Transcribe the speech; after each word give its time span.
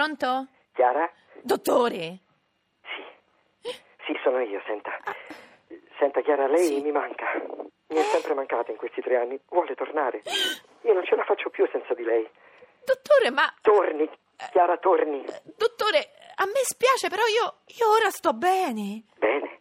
Pronto? 0.00 0.48
Chiara? 0.74 1.10
Dottore? 1.40 2.18
Sì, 3.62 4.12
sono 4.22 4.40
io, 4.40 4.60
senta. 4.66 4.90
Senta, 5.98 6.20
Chiara, 6.20 6.46
lei 6.48 6.66
Sì. 6.66 6.80
mi 6.82 6.92
manca. 6.92 7.24
Mi 7.88 7.96
è 7.96 8.02
sempre 8.02 8.34
mancata 8.34 8.70
in 8.70 8.76
questi 8.76 9.00
tre 9.00 9.16
anni. 9.16 9.40
Vuole 9.48 9.74
tornare? 9.74 10.20
Io 10.82 10.92
non 10.92 11.02
ce 11.06 11.16
la 11.16 11.24
faccio 11.24 11.48
più 11.48 11.66
senza 11.72 11.94
di 11.94 12.02
lei. 12.02 12.28
Dottore, 12.84 13.30
ma... 13.30 13.50
Torni, 13.62 14.06
Chiara, 14.50 14.76
torni. 14.76 15.24
Dottore, 15.56 16.10
a 16.36 16.44
me 16.44 16.60
spiace, 16.64 17.08
però 17.08 17.22
io, 17.24 17.60
io 17.78 17.90
ora 17.90 18.10
sto 18.10 18.34
bene. 18.34 19.02
Bene. 19.16 19.60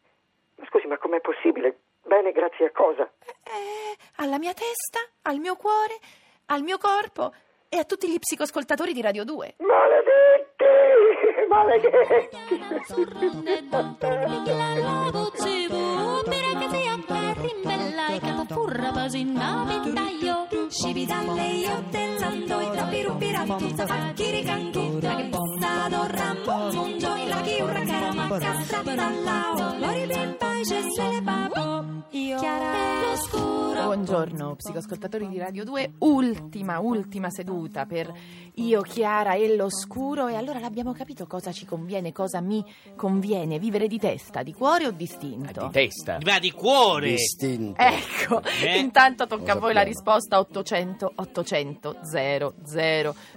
Ma 0.55 0.65
scusi, 0.67 0.85
ma 0.87 0.97
com'è 0.97 1.21
possibile? 1.21 1.79
Bene, 2.03 2.33
grazie 2.33 2.65
a 2.65 2.71
cosa? 2.71 3.09
Eh, 3.45 3.95
alla 4.17 4.37
mia 4.37 4.53
testa, 4.53 4.99
al 5.21 5.37
mio 5.37 5.55
cuore, 5.55 5.95
al 6.47 6.61
mio 6.61 6.77
corpo 6.77 7.33
e 7.69 7.77
a 7.79 7.83
tutti 7.85 8.07
gli 8.09 8.19
psicoscoltatori 8.19 8.93
di 8.93 9.01
Radio 9.01 9.23
2. 9.23 9.55
Maledetti! 9.59 10.34
La 11.47 11.63
vo 15.11 16.23
per 16.23 18.19
che 18.19 18.45
furra 18.47 18.91
pasinna 18.91 19.65
pintaio. 19.67 20.47
Scibi 20.69 21.05
dalle 21.05 21.47
io 21.47 21.83
tellando 21.91 22.59
i 22.61 22.71
troppi 22.71 23.01
rupi 23.03 23.31
raptuzza 23.31 23.85
facchiri 23.85 24.43
canchi. 24.43 25.01
La 25.01 25.15
che 25.15 25.29
possa 25.29 25.87
dorrammo 25.89 26.71
mungiò 26.73 27.15
i 27.15 27.27
laghi 27.27 27.61
urracana 27.61 28.37
cassa 28.37 28.81
dall'ao. 28.81 29.77
Lori 29.77 30.05
bimba 30.07 30.59
e 30.59 30.65
cesse 30.65 31.09
le 31.09 31.21
babo. 31.21 32.04
Buongiorno, 34.09 34.55
psicoscoltatori 34.55 35.27
di 35.27 35.39
Radio 35.39 35.63
2. 35.63 35.93
Ultima, 35.97 36.77
ultima 36.77 37.31
seduta 37.31 37.87
per 37.87 38.13
io, 38.53 38.81
Chiara 38.81 39.33
e 39.33 39.55
l'oscuro. 39.55 40.27
E 40.27 40.35
allora 40.35 40.59
l'abbiamo 40.59 40.93
capito 40.93 41.25
cosa 41.25 41.51
ci 41.51 41.65
conviene, 41.65 42.11
cosa 42.11 42.39
mi 42.39 42.63
conviene. 42.95 43.57
Vivere 43.57 43.87
di 43.87 43.97
testa, 43.97 44.43
di 44.43 44.53
cuore 44.53 44.85
o 44.85 44.91
distinto? 44.91 45.65
Di 45.65 45.71
testa. 45.71 46.19
Ma 46.23 46.37
di 46.37 46.51
cuore! 46.51 47.13
Distinto. 47.13 47.81
Ecco, 47.81 48.43
Eh? 48.63 48.77
intanto 48.77 49.25
tocca 49.25 49.53
a 49.53 49.55
voi 49.55 49.73
la 49.73 49.81
risposta 49.81 50.37
800 50.37 51.13
800 51.15 51.95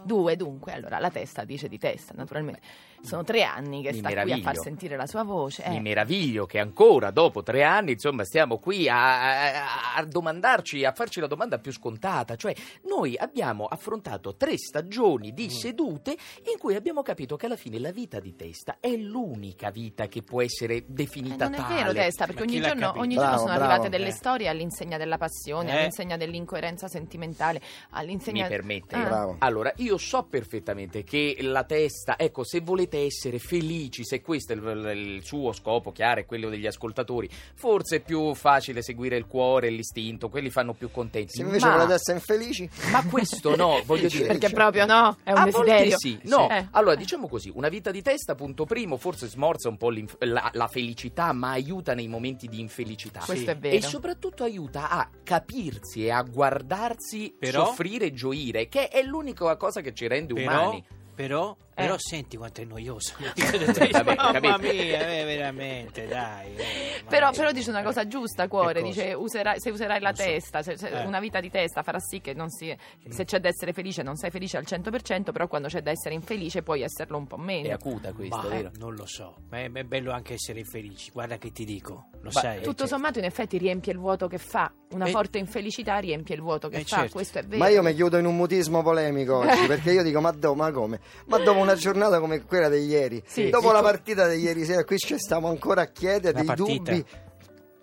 002. 0.04 0.36
Dunque, 0.36 0.72
allora 0.74 0.98
la 0.98 1.10
testa 1.10 1.44
dice 1.44 1.68
di 1.68 1.78
testa, 1.78 2.12
naturalmente. 2.14 2.60
Sono 3.02 3.22
tre 3.24 3.42
anni 3.42 3.82
che 3.82 3.92
Mi 3.92 3.98
sta 3.98 4.08
qui 4.08 4.18
a 4.18 4.24
meraviglio. 4.24 4.42
far 4.44 4.56
sentire 4.58 4.96
la 4.96 5.06
sua 5.06 5.22
voce. 5.22 5.62
eh. 5.64 5.70
Mi 5.70 5.80
meraviglio 5.80 6.46
che 6.46 6.58
ancora 6.58 7.10
dopo 7.10 7.42
tre 7.42 7.62
anni, 7.64 7.92
insomma, 7.92 8.24
stiamo 8.24 8.58
qui 8.58 8.88
a, 8.88 9.54
a- 9.62 9.96
a 9.96 10.04
domandarci, 10.04 10.84
a 10.84 10.92
farci 10.92 11.20
la 11.20 11.26
domanda 11.26 11.58
più 11.58 11.72
scontata. 11.72 12.36
Cioè, 12.36 12.54
noi 12.88 13.16
abbiamo 13.16 13.66
affrontato 13.66 14.34
tre 14.36 14.56
stagioni 14.58 15.30
Mm. 15.30 15.34
di 15.34 15.50
sedute 15.50 16.10
in 16.52 16.58
cui 16.58 16.74
abbiamo 16.74 17.02
capito 17.02 17.36
che 17.36 17.46
alla 17.46 17.56
fine 17.56 17.78
la 17.78 17.92
vita 17.92 18.18
di 18.20 18.34
testa 18.34 18.76
è 18.80 18.90
l'unica 18.96 19.70
vita 19.70 20.06
che 20.08 20.22
può 20.22 20.42
essere 20.42 20.74
Eh, 20.76 20.84
definita 20.88 21.44
non 21.48 21.54
è 21.54 21.56
tale. 21.58 21.74
vero, 21.74 21.92
Testa, 21.92 22.26
perché 22.26 22.42
ogni 22.42 22.60
giorno, 22.60 22.92
ogni 22.96 23.14
Bravo, 23.14 23.30
giorno 23.30 23.36
sono 23.38 23.54
bravo. 23.58 23.64
arrivate 23.72 23.88
delle 23.88 24.08
Eh. 24.08 24.12
storie 24.12 24.48
all'insegna 24.48 24.96
della 24.96 25.18
passione, 25.18 25.70
Eh. 25.72 25.76
all'insegna 25.78 26.16
dell'incoerenza 26.16 26.88
sentimentale, 26.88 27.60
all'insegna... 27.90 28.44
Mi 28.44 28.48
permette? 28.48 28.96
Ah. 28.96 29.02
Bravo. 29.04 29.36
Allora, 29.38 29.72
io 29.76 29.96
so 29.98 30.24
perfettamente 30.24 31.04
che 31.04 31.36
la 31.40 31.64
testa, 31.64 32.18
ecco, 32.18 32.44
se 32.44 32.60
volete 32.60 32.87
essere 32.96 33.38
felici, 33.38 34.04
se 34.04 34.20
questo 34.22 34.52
è 34.52 34.56
il, 34.56 35.16
il 35.16 35.24
suo 35.24 35.52
scopo, 35.52 35.92
chiaro, 35.92 36.20
è 36.20 36.26
quello 36.26 36.48
degli 36.48 36.66
ascoltatori, 36.66 37.28
forse 37.54 37.96
è 37.96 38.00
più 38.00 38.34
facile 38.34 38.82
seguire 38.82 39.16
il 39.16 39.26
cuore 39.26 39.66
e 39.66 39.70
l'istinto, 39.70 40.28
quelli 40.28 40.50
fanno 40.50 40.72
più 40.72 40.90
contenti. 40.90 41.32
Se 41.34 41.42
invece 41.42 41.66
ma, 41.66 41.74
volete 41.76 41.94
essere 41.94 42.18
infelici, 42.18 42.68
ma 42.90 43.04
questo 43.04 43.54
no, 43.56 43.80
voglio 43.86 44.08
dire. 44.08 44.26
Perché 44.26 44.50
proprio 44.50 44.86
no, 44.86 45.16
è 45.22 45.32
un 45.32 45.38
a 45.38 45.44
desiderio. 45.44 45.98
sì, 45.98 46.18
no. 46.24 46.48
Eh. 46.50 46.68
Allora, 46.72 46.94
diciamo 46.94 47.28
così, 47.28 47.50
una 47.54 47.68
vita 47.68 47.90
di 47.90 48.02
testa, 48.02 48.34
punto 48.34 48.64
primo, 48.64 48.96
forse 48.96 49.26
smorza 49.28 49.68
un 49.68 49.76
po' 49.76 49.90
la, 50.20 50.50
la 50.52 50.68
felicità, 50.68 51.32
ma 51.32 51.50
aiuta 51.50 51.94
nei 51.94 52.08
momenti 52.08 52.46
di 52.48 52.60
infelicità. 52.60 53.20
Questo 53.24 53.50
è 53.50 53.54
E 53.54 53.58
vero. 53.58 53.86
soprattutto 53.88 54.44
aiuta 54.44 54.88
a 54.88 55.08
capirsi 55.22 56.04
e 56.04 56.10
a 56.10 56.22
guardarsi 56.22 57.34
Però- 57.38 57.66
soffrire 57.66 58.06
e 58.06 58.12
gioire, 58.12 58.68
che 58.68 58.88
è 58.88 59.02
l'unica 59.02 59.56
cosa 59.56 59.80
che 59.80 59.94
ci 59.94 60.06
rende 60.06 60.34
Però, 60.34 60.50
umani. 60.62 60.84
però, 61.14 61.56
però 61.82 61.94
Eh. 61.94 61.98
senti 62.00 62.36
quanto 62.36 62.60
è 62.60 62.64
noioso. 62.64 63.14
Vabbè, 63.34 64.14
Mamma 64.16 64.58
mia, 64.58 65.08
eh, 65.08 65.24
veramente, 65.24 66.06
dai. 66.06 66.54
eh, 66.56 67.02
Però, 67.08 67.30
però 67.30 67.52
dice 67.52 67.70
una 67.70 67.82
cosa 67.82 68.06
giusta, 68.06 68.48
cuore, 68.48 68.82
dice 68.82 69.12
userai- 69.14 69.60
se 69.60 69.70
userai 69.70 70.00
la 70.00 70.08
Non 70.08 70.16
so. 70.16 70.22
testa, 70.24 70.62
se- 70.62 70.76
se- 70.76 70.88
Eh. 70.88 71.04
una 71.06 71.20
vita 71.20 71.40
di 71.40 71.50
testa 71.50 71.82
farà 71.82 71.98
sì 72.00 72.20
che 72.20 72.34
non 72.34 72.50
si, 72.50 72.76
se 73.08 73.24
c'è 73.24 73.38
da 73.38 73.48
essere 73.48 73.72
felice 73.72 74.02
non 74.02 74.16
sei 74.16 74.30
felice 74.30 74.56
al 74.56 74.64
100%, 74.66 75.30
però 75.32 75.46
quando 75.46 75.68
c'è 75.68 75.80
da 75.80 75.90
essere 75.90 76.14
infelice 76.14 76.62
puoi 76.62 76.82
esserlo 76.82 77.16
un 77.16 77.26
po' 77.26 77.36
È 77.36 77.40
meno. 77.40 77.72
acuta 77.74 78.12
questa, 78.12 78.36
Ma, 78.36 78.48
vero? 78.48 78.70
non 78.78 78.94
lo 78.94 79.06
so, 79.06 79.36
ma 79.50 79.58
è, 79.58 79.70
è 79.70 79.84
bello 79.84 80.12
anche 80.12 80.34
essere 80.34 80.58
infelici. 80.58 81.10
Guarda 81.12 81.38
che 81.38 81.52
ti 81.52 81.64
dico, 81.64 82.08
lo 82.20 82.30
Beh, 82.30 82.40
sai. 82.40 82.62
Tutto 82.62 82.86
sommato 82.86 83.18
in 83.18 83.24
effetti 83.24 83.56
riempie 83.58 83.92
il 83.92 83.98
vuoto 83.98 84.26
che 84.26 84.38
fa, 84.38 84.72
una 84.90 85.06
Eh. 85.06 85.10
forte 85.10 85.38
infelicità 85.38 85.98
riempie 85.98 86.34
il 86.34 86.40
vuoto 86.42 86.68
che 86.68 86.78
Eh, 86.78 86.84
fa, 86.84 86.96
certo. 86.98 87.12
questo 87.12 87.38
è 87.38 87.42
vero. 87.42 87.58
ma 87.58 87.68
io 87.68 87.82
mi 87.82 87.94
chiudo 87.94 88.18
in 88.18 88.26
un 88.26 88.36
mutismo 88.36 88.82
polemico 88.82 89.36
oggi 89.38 89.66
perché 89.66 89.92
io 89.92 90.02
dico: 90.02 90.20
ma, 90.20 90.30
do, 90.32 90.54
ma 90.54 90.70
come? 90.70 90.98
Ma 91.26 91.38
dopo 91.38 91.58
una 91.70 91.76
giornata 91.76 92.18
come 92.20 92.42
quella 92.44 92.68
di 92.68 92.84
ieri, 92.86 93.22
Sì. 93.26 93.50
dopo 93.50 93.68
Sì. 93.68 93.72
la 93.74 93.82
partita 93.82 94.28
di 94.28 94.40
ieri 94.40 94.64
sera, 94.64 94.84
qui 94.84 94.96
ci 94.98 95.18
stiamo 95.18 95.48
ancora 95.48 95.82
a 95.82 95.86
chiedere 95.86 96.32
La 96.32 96.38
dei 96.38 96.46
partita? 96.46 96.92
dubbi. 96.92 97.04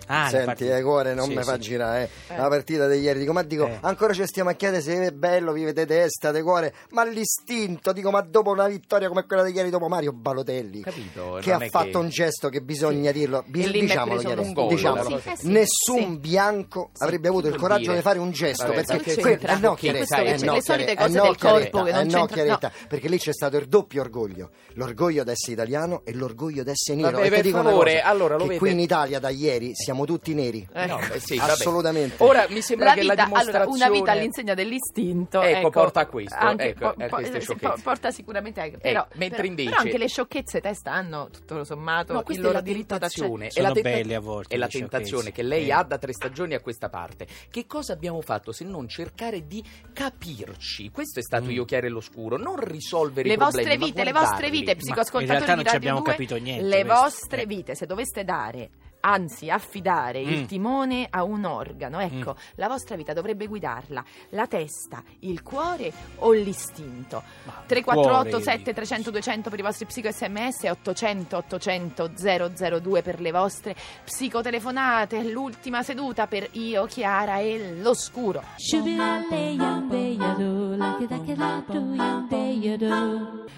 Ah, 0.07 0.29
Senti, 0.29 0.67
eh, 0.67 0.81
cuore, 0.81 1.13
non 1.13 1.27
Sì, 1.29 1.35
mi 1.35 1.43
fa 1.43 1.53
sì. 1.55 1.59
girare 1.61 2.09
eh. 2.29 2.33
Eh. 2.33 2.37
la 2.37 2.47
partita 2.47 2.87
di 2.87 2.99
ieri. 2.99 3.19
Dico, 3.19 3.33
ma 3.33 3.41
dico, 3.43 3.65
Eh. 3.67 3.77
ancora 3.81 4.13
ci 4.13 4.25
stiamo 4.25 4.49
a 4.49 4.53
chiedere 4.53 4.81
se 4.81 5.05
è 5.07 5.11
bello, 5.11 5.51
vive 5.51 5.73
di 5.73 5.85
testa, 5.85 6.31
di 6.31 6.41
cuore, 6.41 6.73
ma 6.91 7.03
l'istinto, 7.05 7.91
dico, 7.91 8.11
ma 8.11 8.21
dopo 8.21 8.51
una 8.51 8.67
vittoria 8.67 9.07
come 9.07 9.25
quella 9.25 9.43
di 9.43 9.51
ieri, 9.51 9.69
dopo 9.69 9.87
Mario 9.87 10.11
Balotelli, 10.13 10.81
Capito? 10.81 11.39
che 11.41 11.51
ha 11.51 11.57
è 11.57 11.69
fatto 11.69 11.89
che- 11.89 11.97
un 11.97 12.09
gesto 12.09 12.49
che 12.49 12.61
bisogna 12.61 13.11
dirlo, 13.11 13.43
bi- 13.47 13.63
E 13.63 13.67
lì 13.67 13.79
diciamolo, 13.81 14.41
un 14.41 14.53
gol, 14.53 14.67
diciamolo. 14.69 15.21
Eh 15.23 15.35
sì, 15.35 15.47
nessun 15.47 15.99
sì. 15.99 16.17
bianco 16.17 16.89
Sì. 16.93 17.03
avrebbe 17.03 17.27
avuto 17.27 17.47
il 17.47 17.55
coraggio 17.55 17.81
dire? 17.83 17.95
di 17.95 18.01
fare 18.01 18.19
un 18.19 18.31
gesto 18.31 18.67
Vabbè, 18.67 18.83
perché 18.83 19.15
que- 19.15 19.39
eh 19.41 19.55
no, 19.57 19.73
Che 19.73 19.79
Chiaretta, 19.91 20.17
eh 20.19 20.37
le 20.37 20.45
no, 20.45 20.61
solite 20.61 20.95
cose 20.95 21.09
eh 21.09 21.15
no, 21.17 21.23
del 21.23 21.37
corpo 21.37 21.37
Chiaretta, 21.37 21.83
che 21.83 21.91
non 21.91 21.99
eh 21.99 22.03
no, 22.03 22.09
c'entrano- 22.25 22.25
Chiaretta, 22.27 22.71
perché 22.87 23.07
lì 23.09 23.17
c'è 23.17 23.33
stato 23.33 23.57
il 23.57 23.67
doppio 23.67 24.01
orgoglio 24.01 24.49
l'orgoglio 24.75 25.23
d'essere 25.23 25.53
italiano 25.53 26.01
e 26.03 26.13
l'orgoglio 26.13 26.63
d'essere 26.63 26.99
nero 26.99 27.19
e 27.19 27.29
per 27.29 27.45
favore, 27.47 28.01
allora, 28.01 28.35
lo 28.35 28.45
qui 28.45 28.71
in 28.71 28.79
Italia 28.79 29.19
da 29.19 29.29
ieri 29.29 29.71
siamo 29.73 29.94
tutti 30.03 30.33
neri 30.33 30.67
Eh. 30.73 30.85
No, 30.87 30.97
beh, 30.97 31.19
sì, 31.19 31.37
vabbè. 31.37 31.51
assolutamente 31.53 32.21
Ora 32.23 32.45
mi 32.49 32.59
sembra 32.61 32.87
La 32.89 32.93
che 32.95 33.01
vita, 33.01 33.13
la 33.13 33.21
allora, 33.23 33.35
dimostrazione 33.41 33.75
una 33.87 33.89
vita 33.99 34.11
all'insegna 34.11 34.53
dell'istinto 34.55 35.41
Ecco, 35.41 35.69
porta 35.69 35.99
a 36.01 36.05
questo, 36.07 36.35
anche- 36.35 36.69
ecco, 36.69 36.93
po- 36.93 37.03
a 37.03 37.07
po- 37.07 37.81
porta 37.81 38.11
sicuramente 38.11 38.59
anche 38.59 38.77
però, 38.79 39.07
mentre 39.13 39.37
però- 39.37 39.47
invece- 39.47 39.69
però 39.69 39.81
anche 39.81 39.97
le 39.97 40.07
sciocchezze 40.09 40.59
testa 40.59 40.91
hanno 40.91 41.29
tutto 41.31 41.63
sommato 41.63 42.11
No, 42.13 42.23
il 42.27 42.41
loro 42.41 42.53
la 42.53 42.61
diritto 42.61 42.97
tentazione, 42.97 43.47
è 43.53 43.61
la 43.61 43.71
tenta- 43.71 43.89
belle 43.89 44.15
a 44.15 44.19
volte 44.19 44.55
è 44.55 44.57
la 44.57 44.67
tentazione 44.67 45.31
che 45.31 45.43
lei 45.43 45.67
Eh. 45.67 45.71
ha 45.71 45.83
da 45.83 45.97
tre 45.97 46.11
stagioni 46.11 46.53
a 46.55 46.59
questa 46.59 46.89
parte. 46.89 47.27
Che 47.49 47.65
cosa 47.67 47.93
abbiamo 47.93 48.19
fatto 48.21 48.51
se 48.51 48.63
non 48.65 48.87
cercare 48.89 49.45
di 49.45 49.63
capirci? 49.93 50.89
Questo 50.91 51.19
è 51.19 51.21
stato 51.23 51.45
Mm. 51.45 51.49
io 51.51 51.65
chiaro 51.65 51.85
e 51.85 51.89
l'oscuro, 51.89 52.37
non 52.37 52.55
risolvere 52.57 53.27
le 53.27 53.33
i 53.35 53.37
problemi, 53.37 53.67
vostre 53.69 53.85
vite, 53.85 54.03
le 54.03 54.11
vostre 54.11 54.49
vite, 54.49 54.75
psicoscoltatori 54.75 55.23
in 55.25 55.31
realtà 55.31 55.55
non 55.55 55.65
ci 55.65 55.75
abbiamo 55.75 55.99
2, 55.99 56.11
capito 56.11 56.35
niente, 56.37 56.63
le 56.63 56.83
questo. 56.83 57.01
vostre 57.01 57.41
Eh. 57.41 57.45
vite, 57.45 57.75
se 57.75 57.85
doveste 57.85 58.23
dare 58.23 58.69
anzi 59.07 59.49
affidare 59.49 60.19
il 60.19 60.41
Mm. 60.41 60.45
timone 60.45 61.07
a 61.09 61.23
un 61.23 61.45
organo, 61.45 61.99
ecco, 61.99 62.31
Mm. 62.31 62.55
la 62.55 62.67
vostra 62.67 62.95
vita 62.95 63.13
dovrebbe 63.13 63.45
guidarla 63.47 64.03
la 64.29 64.47
testa, 64.47 65.03
il 65.19 65.41
cuore 65.43 65.91
o 66.19 66.31
l'istinto. 66.31 67.21
Ma 67.43 67.63
348 67.67 68.29
cuore, 68.29 68.43
7 68.43 68.73
300 68.73 69.11
200 69.11 69.49
per 69.49 69.59
i 69.59 69.61
vostri 69.61 69.85
psico 69.85 70.11
sms 70.11 70.63
e 70.63 70.69
800 70.71 71.37
800 71.37 72.11
002 72.15 73.01
per 73.03 73.21
le 73.21 73.31
vostre 73.31 73.75
psicotelefonate 74.03 75.23
l'ultima 75.23 75.83
seduta 75.83 76.25
per 76.27 76.47
io, 76.53 76.85
Chiara 76.85 77.37
e 77.39 77.75
l'oscuro 77.81 78.41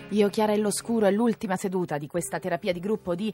io, 0.10 0.30
Chiara 0.30 0.54
e 0.54 0.58
l'oscuro 0.58 1.06
è 1.06 1.12
l'ultima 1.12 1.56
seduta 1.56 1.98
di 1.98 2.08
questa 2.08 2.40
terapia 2.40 2.72
di 2.74 2.80
gruppo 2.80 3.16
di 3.16 3.34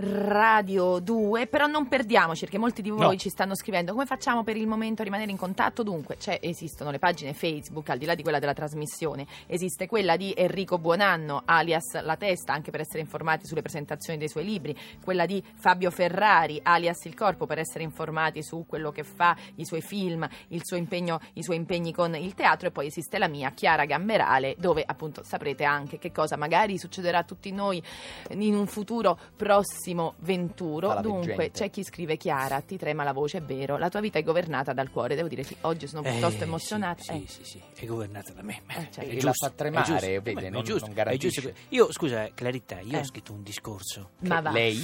Radio 0.00 1.00
2 1.00 1.47
però 1.48 1.66
non 1.66 1.88
perdiamoci, 1.88 2.40
perché 2.40 2.58
molti 2.58 2.82
di 2.82 2.90
voi 2.90 3.00
No. 3.00 3.16
ci 3.16 3.28
stanno 3.28 3.54
scrivendo 3.54 3.92
come 3.92 4.06
facciamo 4.06 4.42
per 4.44 4.56
il 4.56 4.66
momento 4.66 5.02
a 5.02 5.04
rimanere 5.04 5.30
in 5.30 5.36
contatto. 5.36 5.82
Dunque, 5.82 6.16
c'è- 6.16 6.38
esistono 6.42 6.90
le 6.90 6.98
pagine 6.98 7.32
Facebook, 7.34 7.88
al 7.90 7.98
di 7.98 8.04
là 8.06 8.14
di 8.14 8.22
quella 8.22 8.38
della 8.38 8.52
trasmissione, 8.54 9.26
esiste 9.46 9.86
quella 9.86 10.16
di 10.16 10.32
Enrico 10.36 10.78
Buonanno, 10.78 11.42
alias 11.44 12.00
La 12.02 12.16
Testa, 12.16 12.52
anche 12.52 12.70
per 12.70 12.80
essere 12.80 13.00
informati 13.00 13.46
sulle 13.46 13.62
presentazioni 13.62 14.18
dei 14.18 14.28
suoi 14.28 14.44
libri, 14.44 14.76
quella 15.02 15.26
di 15.26 15.42
Fabio 15.56 15.90
Ferrari, 15.90 16.60
alias 16.62 17.04
Il 17.04 17.14
Corpo, 17.14 17.46
per 17.46 17.58
essere 17.58 17.84
informati 17.84 18.42
su 18.42 18.64
quello 18.66 18.90
che 18.92 19.04
fa, 19.04 19.36
i 19.56 19.64
suoi 19.64 19.80
film, 19.80 20.28
il 20.48 20.60
suo 20.64 20.76
impegno, 20.76 21.20
i 21.34 21.42
suoi 21.42 21.56
impegni 21.56 21.92
con 21.92 22.14
il 22.14 22.34
teatro, 22.34 22.68
e 22.68 22.70
poi 22.70 22.86
esiste 22.86 23.18
la 23.18 23.28
mia, 23.28 23.50
Chiara 23.52 23.84
Gamberale, 23.84 24.54
dove 24.58 24.82
appunto 24.86 25.22
saprete 25.22 25.64
anche 25.64 25.98
che 25.98 26.12
cosa 26.12 26.36
magari 26.36 26.78
succederà 26.78 27.18
a 27.18 27.24
tutti 27.24 27.50
noi 27.52 27.82
in 28.30 28.54
un 28.54 28.66
futuro 28.66 29.18
prossimo 29.36 30.14
venturo. 30.18 30.96
Dunque, 31.00 31.37
veggente. 31.44 31.58
c'è 31.64 31.70
chi 31.70 31.84
scrive 31.84 32.16
Chiara, 32.16 32.60
ti 32.60 32.76
trema 32.76 33.04
la 33.04 33.12
voce, 33.12 33.38
è 33.38 33.42
vero, 33.42 33.76
la 33.78 33.88
tua 33.88 34.00
vita 34.00 34.18
è 34.18 34.22
governata 34.22 34.72
dal 34.72 34.90
cuore. 34.90 35.14
Devo 35.14 35.28
dire 35.28 35.42
sì, 35.42 35.56
oggi 35.62 35.86
sono 35.86 36.02
piuttosto 36.02 36.40
Eh, 36.42 36.46
emozionata. 36.46 37.02
Sì, 37.02 37.12
Eh, 37.12 37.24
sì, 37.26 37.40
sì, 37.44 37.60
è 37.74 37.84
governata 37.86 38.32
da 38.32 38.42
me. 38.42 38.62
Eh, 38.68 38.74
certo. 38.90 39.00
È 39.00 39.04
E 39.04 39.14
la 39.14 39.20
giusto, 39.20 39.46
fa 39.46 39.52
tremare, 39.54 39.82
è 39.82 39.86
giusto. 39.90 40.06
vede, 40.06 40.32
Beh, 40.32 40.50
non- 40.50 40.60
è 40.60 40.64
giusto, 40.64 40.86
non 40.94 41.08
è 41.08 41.16
giusto. 41.16 41.52
Io, 41.70 41.92
scusa, 41.92 42.28
Clarità, 42.34 42.80
io 42.80 42.96
Eh. 42.96 43.00
ho 43.00 43.04
scritto 43.04 43.32
un 43.32 43.42
discorso. 43.42 44.10
Ma 44.20 44.40
va. 44.40 44.50
Lei? 44.50 44.82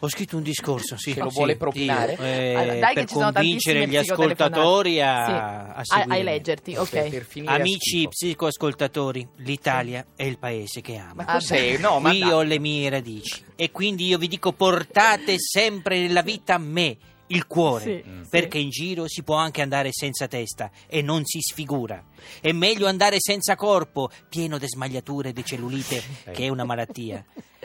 Ho 0.00 0.08
scritto 0.08 0.36
un 0.36 0.42
discorso, 0.42 0.96
sì. 0.96 1.12
Ce 1.12 1.20
lo 1.20 1.30
sì, 1.30 1.36
vuole 1.36 1.56
propinare? 1.56 2.12
io, 2.14 2.22
eh, 2.22 2.54
Allora, 2.54 2.78
dai 2.78 2.88
che 2.88 3.00
per 3.00 3.08
ci 3.08 3.14
sono 3.14 3.32
convincere 3.32 3.86
gli 3.88 3.96
ascoltatori 3.96 5.00
a, 5.00 5.24
Sì, 5.24 5.30
a 5.32 6.02
a, 6.02 6.04
a 6.08 6.22
leggerti, 6.22 6.76
ok. 6.76 6.88
Per, 6.90 7.08
per 7.10 7.24
finire 7.24 7.52
a 7.52 7.56
Amici 7.56 8.06
psicoascoltatori, 8.08 9.26
l'Italia 9.36 10.04
è 10.14 10.24
il 10.24 10.38
paese 10.38 10.80
che 10.80 10.96
amo. 10.96 11.14
Ma 11.16 11.24
Ah, 11.24 11.32
cos'è? 11.34 11.78
No, 11.78 11.98
ma 12.00 12.10
Qui 12.10 12.20
dai. 12.20 12.30
ho 12.30 12.42
le 12.42 12.58
mie 12.58 12.88
radici 12.90 13.42
e 13.56 13.70
quindi 13.70 14.06
io 14.06 14.18
vi 14.18 14.28
dico 14.28 14.52
portate 14.52 15.36
sempre 15.38 15.62
nella 15.70 16.22
vita 16.22 16.58
me, 16.58 16.96
il 17.28 17.46
cuore, 17.46 18.02
Sì, 18.02 18.08
Mm. 18.08 18.22
sì. 18.22 18.28
perché 18.28 18.58
in 18.58 18.68
giro 18.68 19.08
si 19.08 19.22
può 19.22 19.36
anche 19.36 19.62
andare 19.62 19.88
senza 19.92 20.28
testa 20.28 20.70
e 20.86 21.00
non 21.02 21.24
si 21.24 21.40
sfigura. 21.40 22.04
È 22.40 22.52
meglio 22.52 22.86
andare 22.86 23.16
senza 23.18 23.56
corpo, 23.56 24.10
pieno 24.28 24.58
di 24.58 24.66
smagliature 24.68 25.30
e 25.30 25.32
di 25.32 25.44
cellulite, 25.44 26.02
che 26.32 26.44
è 26.44 26.48
una 26.48 26.64
malattia, 26.64 27.24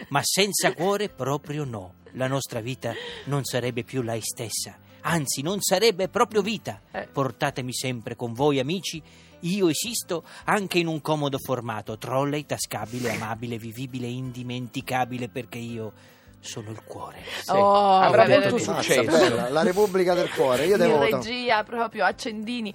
ma 0.10 0.22
senza 0.24 0.74
cuore 0.74 1.10
proprio 1.10 1.66
no. 1.66 1.96
La 2.13 2.28
nostra 2.28 2.62
vita 2.62 2.94
non 3.25 3.44
sarebbe 3.44 3.84
più 3.84 4.02
lei 4.02 4.22
stessa, 4.22 4.78
anzi 5.02 5.42
non 5.42 5.62
sarebbe 5.62 6.07
proprio 6.07 6.42
vita. 6.42 6.81
Eh. 6.92 7.07
Portatemi 7.07 7.74
sempre 7.74 8.16
con 8.16 8.34
voi 8.34 8.60
amici. 8.60 9.02
Io 9.44 9.69
esisto 9.69 10.24
anche 10.45 10.80
in 10.80 10.88
un 10.88 11.02
comodo 11.02 11.38
formato, 11.38 11.98
trolley, 11.98 12.45
tascabile, 12.45 13.12
amabile, 13.12 13.57
vivibile, 13.57 14.07
indimenticabile, 14.07 15.30
perché 15.30 15.60
io 15.60 15.94
sono 16.42 16.70
il 16.72 16.82
cuore. 16.84 17.18
Sì. 17.26 17.52
Oh, 17.52 18.00
Avrà 18.00 18.28
molto 18.28 18.58
successo. 18.58 19.04
bella, 19.12 19.50
la 19.50 19.62
Repubblica 19.70 20.14
del 20.14 20.30
Cuore, 20.32 20.66
io 20.66 20.78
voto. 20.78 21.18
regia 21.18 21.64
proprio 21.64 22.06
accendini 22.06 22.74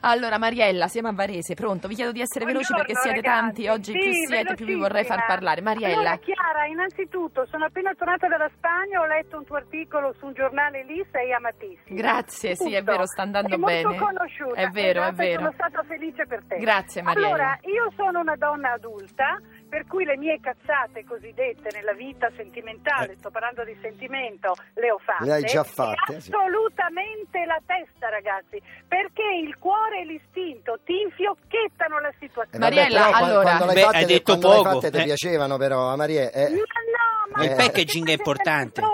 allora 0.00 0.36
Mariella 0.38 0.88
siamo 0.88 1.08
a 1.08 1.12
Varese 1.12 1.54
pronto 1.54 1.88
vi 1.88 1.94
chiedo 1.94 2.12
di 2.12 2.20
essere 2.20 2.44
veloci 2.44 2.72
Buongiorno, 2.72 2.94
perché 2.94 3.00
siete 3.08 3.28
ragazzi. 3.28 3.62
tanti 3.62 3.68
oggi 3.68 3.92
Sì, 3.92 3.98
più 3.98 4.12
siete 4.26 4.54
più 4.54 4.66
vi 4.66 4.74
vorrei 4.74 5.04
far 5.04 5.24
parlare 5.26 5.60
Mariella 5.60 5.94
Allora, 5.94 6.16
Chiara, 6.18 6.66
innanzitutto 6.66 7.46
sono 7.50 7.64
appena 7.66 7.94
tornata 7.96 8.26
dalla 8.28 8.50
Spagna, 8.56 9.00
ho 9.00 9.06
letto 9.06 9.38
un 9.38 9.44
tuo 9.44 9.56
articolo 9.56 10.14
su 10.18 10.26
un 10.26 10.32
giornale 10.34 10.84
lì, 10.84 11.04
sei 11.12 11.32
amatissima. 11.32 11.96
Grazie, 12.00 12.56
sì, 12.56 12.72
è 12.74 12.78
Tutto. 12.80 12.90
vero, 12.90 13.06
sta 13.06 13.22
andando 13.22 13.48
Sei 13.50 13.58
bene. 13.58 13.84
molto 13.84 14.04
conosciuta. 14.04 14.54
È 14.60 14.68
vero, 14.70 15.04
è 15.04 15.12
vero. 15.12 15.38
Sono 15.40 15.52
stata 15.52 15.82
felice 15.86 16.26
per 16.26 16.42
te. 16.48 16.56
Grazie, 16.58 17.02
Mariella. 17.02 17.26
Allora, 17.28 17.58
io 17.62 17.92
sono 17.96 18.20
una 18.20 18.36
donna 18.36 18.72
adulta, 18.72 19.38
per 19.74 19.86
cui 19.88 20.04
le 20.04 20.16
mie 20.16 20.38
cazzate 20.40 21.04
cosiddette 21.04 21.68
nella 21.72 21.94
vita 21.94 22.30
sentimentale, 22.36 23.16
sto 23.18 23.30
parlando 23.30 23.64
di 23.64 23.76
sentimento, 23.82 24.54
le 24.74 24.92
ho 24.92 24.98
fatte. 24.98 25.24
Le 25.24 25.32
hai 25.32 25.42
già 25.42 25.64
fatte, 25.64 26.14
E 26.14 26.20
sì. 26.20 26.30
Assolutamente 26.30 27.44
la 27.44 27.58
testa, 27.66 28.08
ragazzi, 28.08 28.62
perché 28.86 29.24
il 29.42 29.58
cuore 29.58 30.02
e 30.02 30.04
l'istinto 30.04 30.78
ti 30.84 31.00
infiocchettano 31.00 31.98
la 31.98 32.10
Eh, 32.10 32.14
situazione. 32.20 32.64
vabbè, 32.64 32.74
Mariella, 32.82 33.04
però, 33.06 33.16
allora- 33.16 33.56
quando 33.56 33.74
fatte, 33.80 33.96
hai 33.96 34.04
detto 34.04 34.22
quando 34.38 34.48
poco, 34.48 34.70
fatte 34.80 34.90
ti 34.92 34.98
eh. 34.98 35.02
piacevano 35.02 35.56
però, 35.56 35.96
Maria. 35.96 36.30
eh. 36.30 36.50
Ma 36.50 36.54
no, 36.54 37.34
ma 37.34 37.44
Il 37.44 37.54
packaging 37.56 38.08
è 38.10 38.12
importante. 38.12 38.80
il 38.80 38.86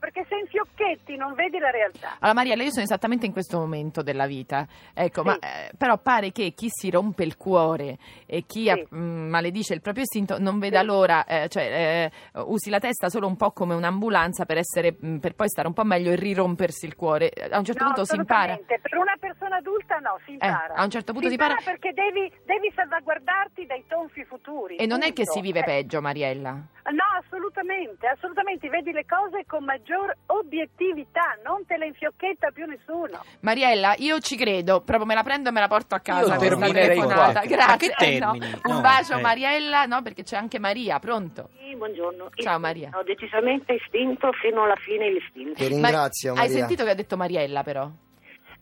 perché 0.00 0.24
se 0.28 0.36
infiocchetti 0.36 1.16
non 1.16 1.34
vedi 1.34 1.58
la 1.58 1.70
realtà. 1.70 2.16
Allora 2.18 2.34
Mariella, 2.34 2.62
io 2.64 2.70
sono 2.70 2.82
esattamente 2.84 3.26
in 3.26 3.32
questo 3.32 3.58
momento 3.58 4.02
della 4.02 4.26
vita, 4.26 4.66
ecco, 4.94 5.20
Sì. 5.20 5.26
ma 5.28 5.38
eh, 5.38 5.70
però 5.76 5.98
pare 5.98 6.32
che 6.32 6.52
chi 6.56 6.66
si 6.70 6.90
rompe 6.90 7.22
il 7.22 7.36
cuore 7.36 7.98
e 8.26 8.42
chi 8.46 8.64
Sì. 8.68 8.86
mh, 8.94 8.98
maledice 9.28 9.74
il 9.74 9.80
proprio 9.82 10.02
istinto 10.04 10.38
non 10.40 10.58
veda 10.58 10.82
l'ora, 10.82 11.24
eh, 11.24 11.48
cioè 11.48 12.10
eh, 12.34 12.40
usi 12.46 12.70
la 12.70 12.80
testa 12.80 13.08
solo 13.08 13.26
un 13.26 13.36
po' 13.36 13.52
come 13.52 13.74
un'ambulanza 13.74 14.46
per, 14.46 14.56
essere, 14.58 14.96
mh, 14.98 15.18
per 15.18 15.34
poi 15.34 15.48
stare 15.48 15.68
un 15.68 15.74
po' 15.74 15.84
meglio 15.84 16.10
e 16.10 16.16
rirompersi 16.16 16.86
il 16.86 16.96
cuore. 16.96 17.28
A 17.50 17.58
un 17.58 17.64
certo 17.64 17.84
No, 17.84 17.90
punto 17.92 18.04
si 18.06 18.16
impara. 18.16 18.56
Per 18.56 18.96
una 18.98 19.14
persona 19.20 19.56
adulta 19.56 19.98
no, 19.98 20.18
si 20.24 20.32
impara. 20.32 20.74
a 20.74 20.82
un 20.82 20.90
certo 20.90 21.12
punto 21.12 21.28
si 21.28 21.34
si 21.36 21.40
impara- 21.40 21.60
perché 21.62 21.92
devi, 21.92 22.32
devi 22.46 22.72
salvaguardarti 22.74 23.66
dai 23.66 23.84
tonfi 23.86 24.24
futuri. 24.24 24.76
E 24.76 24.86
non 24.86 25.02
è 25.02 25.12
che 25.12 25.26
si 25.26 25.40
vive 25.40 25.60
Eh, 25.60 25.64
peggio, 25.64 26.00
Mariella. 26.00 26.50
No, 26.50 26.99
assolutamente, 27.40 28.06
assolutamente. 28.06 28.68
Vedi 28.68 28.92
le 28.92 29.04
cose 29.06 29.44
con 29.46 29.64
maggior 29.64 30.14
obiettività, 30.26 31.36
non 31.44 31.64
te 31.66 31.76
le 31.78 31.86
infiocchetta 31.86 32.50
più 32.50 32.66
nessuno. 32.66 33.22
Mariella, 33.40 33.94
io 33.98 34.18
ci 34.20 34.36
credo, 34.36 34.80
proprio 34.82 35.06
me 35.06 35.14
la 35.14 35.22
prendo 35.22 35.48
e 35.48 35.52
me 35.52 35.60
la 35.60 35.68
porto 35.68 35.94
a 35.94 36.00
casa. 36.00 36.20
Io 36.20 36.26
questa 36.38 36.46
terminerei 36.48 36.88
telefonata. 36.98 37.40
qua. 37.40 37.48
Grazie. 37.48 37.94
Eh, 37.98 38.18
no. 38.18 38.32
Un 38.32 38.60
No, 38.64 38.80
bacio, 38.80 39.16
eh. 39.16 39.20
Mariella, 39.20 39.84
no, 39.86 40.02
perché 40.02 40.22
c'è 40.22 40.36
anche 40.36 40.58
Maria, 40.58 40.98
pronto? 40.98 41.48
Sì, 41.58 41.74
buongiorno. 41.76 42.28
Ciao, 42.34 42.58
Maria. 42.58 42.90
Ho 42.94 43.02
decisamente 43.02 43.72
istinto 43.74 44.30
fino 44.32 44.64
alla 44.64 44.76
fine 44.76 45.10
l'istinto. 45.10 45.54
Ti 45.54 45.66
ringrazio, 45.68 46.34
Ma- 46.34 46.40
Hai 46.40 46.46
Maria. 46.48 46.60
sentito 46.66 46.84
che 46.84 46.90
ha 46.90 46.94
detto 46.94 47.16
Mariella, 47.16 47.62
però? 47.62 47.88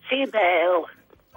Sì, 0.08 0.22
beh, 0.28 0.66
oh, 0.68 0.88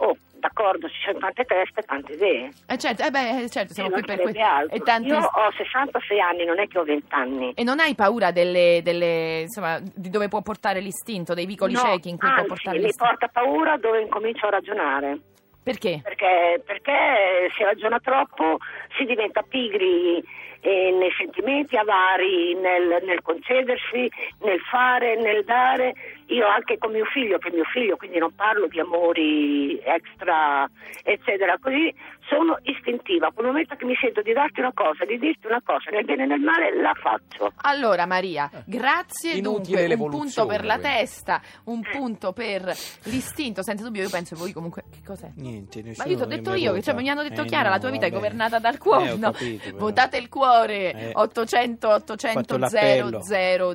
oh, 0.06 0.18
d'accordo, 0.42 0.90
ci 0.90 1.00
sono 1.06 1.20
tante 1.20 1.46
teste, 1.46 1.82
tante 1.84 2.12
idee. 2.14 2.50
Eh 2.68 2.78
certo, 2.78 3.04
eh 3.04 3.10
beh, 3.10 3.48
certo, 3.50 3.74
siamo 3.74 3.90
qui 3.92 4.02
per 4.02 4.20
questo. 4.20 4.42
altro. 4.42 4.76
E, 4.76 4.80
tanti- 4.82 5.08
Io 5.08 5.20
ho 5.20 5.52
66 5.56 6.20
anni, 6.20 6.44
non 6.44 6.60
è 6.60 6.68
che 6.68 6.78
ho 6.78 6.84
20 6.84 7.06
anni. 7.14 7.52
e 7.56 7.64
non 7.64 7.80
hai 7.80 7.96
paura 7.96 8.32
delle, 8.32 8.82
delle, 8.84 9.42
insomma, 9.42 9.80
di 9.82 10.10
dove 10.10 10.28
può 10.28 10.42
portare 10.42 10.82
l'istinto, 10.82 11.34
dei 11.34 11.46
vicoli 11.46 11.74
no, 11.74 11.80
ciechi 11.80 12.10
in 12.10 12.18
cui 12.18 12.28
anzi, 12.28 12.40
può 12.40 12.56
portare 12.56 12.78
mi 12.78 12.84
l'istinto? 12.84 13.06
porta 13.10 13.28
paura 13.30 13.78
dove 13.78 14.02
incomincio 14.02 14.48
a 14.48 14.50
ragionare. 14.50 15.20
Perché? 15.64 16.00
Perché, 16.04 16.62
perché 16.66 17.52
se 17.56 17.64
ragiona 17.64 18.00
troppo 18.00 18.58
si 18.98 19.06
diventa 19.06 19.44
pigri 19.44 20.18
eh, 20.62 20.92
nei 20.92 21.12
sentimenti, 21.18 21.76
avari 21.78 22.56
nel, 22.56 23.04
nel 23.04 23.22
concedersi, 23.22 24.10
nel 24.40 24.60
fare, 24.62 25.16
nel 25.18 25.44
dare. 25.44 25.94
Io 26.32 26.48
anche 26.48 26.78
con 26.78 26.92
mio 26.92 27.04
figlio, 27.06 27.38
che 27.40 27.50
è 27.50 27.52
mio 27.52 27.66
figlio, 27.66 27.98
quindi 27.98 28.18
non 28.18 28.34
parlo 28.34 28.68
di 28.68 28.80
amori 28.80 29.78
extra, 29.84 30.70
eccetera, 31.04 31.58
così 31.62 31.94
sono 32.30 32.58
istintiva. 32.64 33.32
Quel 33.34 33.48
momento 33.48 33.76
che 33.76 33.84
mi 33.84 33.96
sento 34.00 34.22
di 34.22 34.32
darti 34.32 34.62
una 34.62 34.72
cosa, 34.74 35.04
di 35.04 35.20
dirti 35.20 35.48
una 35.48 35.62
cosa, 35.64 35.92
nel 35.92 36.06
bene 36.06 36.24
e 36.24 36.28
nel 36.28 36.40
male, 36.40 36.74
la 36.82 36.94
faccio. 36.94 37.52
Allora 37.64 38.06
Maria, 38.06 38.50
grazie 38.66 39.34
Inutile 39.34 39.88
dunque, 39.88 40.06
un 40.06 40.10
punto 40.10 40.46
per 40.46 40.64
la 40.64 40.78
quindi. 40.80 40.96
testa, 41.00 41.42
un 41.66 41.82
punto 41.82 42.32
per 42.32 42.62
l'istinto, 43.06 43.62
senza 43.62 43.84
dubbio 43.84 44.04
io 44.04 44.10
penso 44.10 44.36
voi 44.38 44.54
comunque, 44.54 44.84
che 44.90 45.00
cos'è? 45.06 45.32
Niente, 45.36 45.84
Ma 45.98 46.06
io 46.06 46.16
ti 46.16 46.22
ho 46.24 46.26
detto 46.28 46.54
io, 46.54 46.72
che 46.72 46.82
cioè, 46.82 46.94
mi 46.96 47.10
hanno 47.10 47.24
detto 47.24 47.42
Eh, 47.42 47.46
Chiara, 47.46 47.68
no, 47.68 47.76
la 47.76 47.80
tua 47.82 47.90
vita 47.90 48.06
è 48.06 48.10
vabbè. 48.10 48.22
governata 48.22 48.60
dal 48.60 48.78
cuore, 48.78 49.12
Eh, 49.12 49.20
capito. 49.20 49.78
Votate 49.78 50.18
il 50.18 50.30
cuore, 50.30 50.94
Eh. 50.94 51.12
800 51.14 51.90
800 51.90 52.40
Fatto 52.40 52.58
l'appello. 52.58 53.20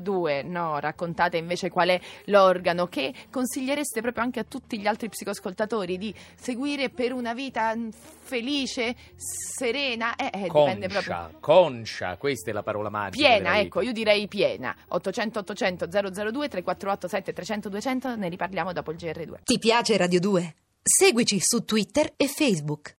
002, 0.01 0.43
no, 0.45 0.79
raccontate 0.79 1.37
invece 1.37 1.69
qual 1.69 1.89
è 1.89 2.01
l'organo 2.47 2.87
che 2.87 3.13
consigliereste 3.31 4.01
proprio 4.01 4.23
anche 4.23 4.41
a 4.41 4.45
tutti 4.45 4.79
gli 4.79 4.87
altri 4.87 5.09
psicoascoltatori 5.09 5.99
di 5.99 6.15
seguire 6.37 6.91
per 6.91 7.13
una 7.13 7.35
vita 7.35 7.75
mm, 7.75 7.89
felice, 8.21 8.95
serena, 9.17 10.15
eh, 10.17 10.31
eh, 10.33 10.43
dipende 10.43 10.89
proprio... 10.89 11.31
Conscia, 11.41 12.17
questa 12.17 12.51
è 12.51 12.55
la 12.55 12.63
parola 12.63 12.89
magica. 12.89 13.29
Piena, 13.29 13.59
ecco, 13.59 13.81
io 13.81 13.93
direi 13.93 14.29
piena. 14.29 14.75
800 14.89 15.41
800 15.41 15.87
002 15.87 16.49
348 16.49 17.09
7300 17.09 17.69
200, 17.69 18.17
ne 18.17 18.29
riparliamo 18.29 18.73
dopo 18.73 18.91
il 18.93 18.97
GR2. 18.97 19.43
Ti 19.43 19.59
piace 19.59 19.97
Radio 19.97 20.21
2? 20.21 20.55
Seguici 20.83 21.39
su 21.41 21.65
Twitter 21.65 22.13
e 22.17 22.29
Facebook. 22.29 22.95